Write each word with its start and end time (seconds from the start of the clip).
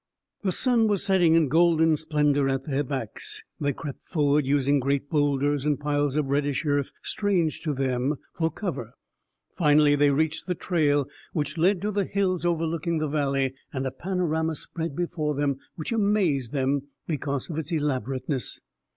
The 0.41 0.51
sun 0.51 0.87
was 0.87 1.03
setting 1.03 1.35
in 1.35 1.47
golden 1.47 1.95
splendor 1.95 2.49
at 2.49 2.65
their 2.65 2.83
backs; 2.83 3.43
they 3.59 3.71
crept 3.71 4.01
forward, 4.03 4.47
using 4.47 4.79
great 4.79 5.11
boulders 5.11 5.63
and 5.63 5.79
piles 5.79 6.15
of 6.15 6.25
reddish 6.25 6.65
earth, 6.65 6.91
strange 7.03 7.61
to 7.61 7.73
them, 7.75 8.15
for 8.35 8.49
cover. 8.49 8.95
Finally 9.55 9.93
they 9.95 10.09
reached 10.09 10.47
the 10.47 10.55
trail 10.55 11.05
which 11.33 11.55
led 11.55 11.83
to 11.83 11.91
the 11.91 12.05
hills 12.05 12.47
overlooking 12.47 12.97
the 12.97 13.07
valley, 13.07 13.53
and 13.71 13.85
a 13.85 13.91
panorama 13.91 14.55
spread 14.55 14.95
before 14.95 15.35
them 15.35 15.59
which 15.75 15.91
amazed 15.91 16.51
them 16.51 16.87
because 17.05 17.51
of 17.51 17.59
its 17.59 17.71
elaborateness. 17.71 18.59